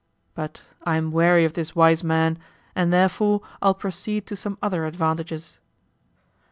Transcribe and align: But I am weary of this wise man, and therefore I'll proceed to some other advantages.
But 0.33 0.63
I 0.83 0.97
am 0.97 1.11
weary 1.11 1.45
of 1.45 1.53
this 1.53 1.75
wise 1.75 2.03
man, 2.03 2.39
and 2.75 2.91
therefore 2.91 3.41
I'll 3.61 3.75
proceed 3.75 4.25
to 4.25 4.35
some 4.35 4.57
other 4.59 4.85
advantages. 4.87 5.59